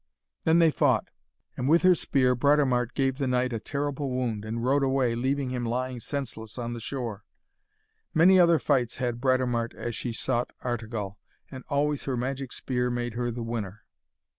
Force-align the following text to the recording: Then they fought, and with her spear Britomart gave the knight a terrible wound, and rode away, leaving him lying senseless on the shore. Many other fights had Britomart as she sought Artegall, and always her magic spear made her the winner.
Then 0.45 0.57
they 0.57 0.71
fought, 0.71 1.09
and 1.55 1.69
with 1.69 1.83
her 1.83 1.93
spear 1.93 2.33
Britomart 2.35 2.95
gave 2.95 3.19
the 3.19 3.27
knight 3.27 3.53
a 3.53 3.59
terrible 3.59 4.09
wound, 4.09 4.45
and 4.45 4.63
rode 4.65 4.81
away, 4.81 5.13
leaving 5.13 5.51
him 5.51 5.63
lying 5.63 5.99
senseless 5.99 6.57
on 6.57 6.73
the 6.73 6.79
shore. 6.79 7.23
Many 8.11 8.39
other 8.39 8.57
fights 8.57 8.95
had 8.95 9.21
Britomart 9.21 9.75
as 9.75 9.93
she 9.93 10.11
sought 10.11 10.53
Artegall, 10.63 11.19
and 11.51 11.63
always 11.69 12.05
her 12.05 12.17
magic 12.17 12.51
spear 12.51 12.89
made 12.89 13.13
her 13.13 13.29
the 13.29 13.43
winner. 13.43 13.83